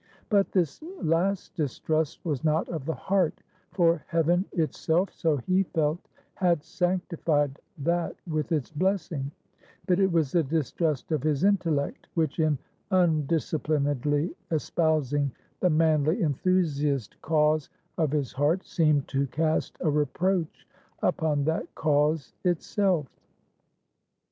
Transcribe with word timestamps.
But 0.29 0.51
this 0.51 0.81
last 1.03 1.53
distrust 1.53 2.25
was 2.25 2.43
not 2.43 2.67
of 2.69 2.85
the 2.85 2.95
heart; 2.95 3.43
for 3.71 4.03
heaven 4.07 4.45
itself, 4.51 5.13
so 5.13 5.37
he 5.37 5.61
felt, 5.61 5.99
had 6.33 6.63
sanctified 6.63 7.59
that 7.77 8.15
with 8.25 8.51
its 8.51 8.71
blessing; 8.71 9.29
but 9.85 9.99
it 9.99 10.11
was 10.11 10.31
the 10.31 10.41
distrust 10.41 11.11
of 11.11 11.21
his 11.21 11.43
intellect, 11.43 12.07
which 12.15 12.39
in 12.39 12.57
undisciplinedly 12.89 14.33
espousing 14.49 15.31
the 15.59 15.69
manly 15.69 16.23
enthusiast 16.23 17.21
cause 17.21 17.69
of 17.99 18.09
his 18.11 18.33
heart, 18.33 18.65
seemed 18.65 19.07
to 19.09 19.27
cast 19.27 19.77
a 19.81 19.89
reproach 19.91 20.67
upon 21.03 21.43
that 21.43 21.75
cause 21.75 22.33
itself. 22.43 23.05